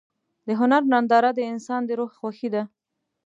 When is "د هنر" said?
0.47-0.81